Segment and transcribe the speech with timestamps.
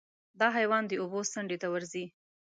[0.39, 2.05] دا حیوان د اوبو څنډې ته ورځي.